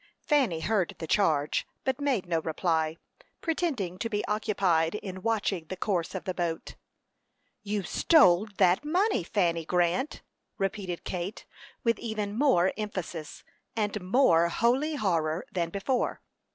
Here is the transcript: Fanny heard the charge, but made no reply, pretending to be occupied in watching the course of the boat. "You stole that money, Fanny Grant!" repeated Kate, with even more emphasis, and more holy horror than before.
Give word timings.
Fanny 0.23 0.61
heard 0.61 0.95
the 0.97 1.05
charge, 1.05 1.67
but 1.83 2.01
made 2.01 2.25
no 2.25 2.41
reply, 2.41 2.97
pretending 3.39 3.99
to 3.99 4.09
be 4.09 4.25
occupied 4.25 4.95
in 4.95 5.21
watching 5.21 5.65
the 5.67 5.77
course 5.77 6.15
of 6.15 6.23
the 6.23 6.33
boat. 6.33 6.73
"You 7.61 7.83
stole 7.83 8.47
that 8.57 8.83
money, 8.83 9.23
Fanny 9.23 9.63
Grant!" 9.63 10.23
repeated 10.57 11.03
Kate, 11.03 11.45
with 11.83 11.99
even 11.99 12.33
more 12.35 12.73
emphasis, 12.77 13.43
and 13.75 14.01
more 14.01 14.49
holy 14.49 14.95
horror 14.95 15.45
than 15.51 15.69
before. 15.69 16.23